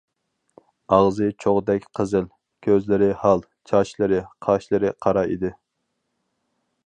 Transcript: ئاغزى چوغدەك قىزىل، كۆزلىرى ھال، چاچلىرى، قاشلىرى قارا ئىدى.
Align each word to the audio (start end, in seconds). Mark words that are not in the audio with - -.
ئاغزى 0.95 1.27
چوغدەك 1.43 1.85
قىزىل، 1.99 2.25
كۆزلىرى 2.69 3.11
ھال، 3.25 3.45
چاچلىرى، 3.71 4.23
قاشلىرى 4.47 4.93
قارا 5.07 5.27
ئىدى. 5.35 5.55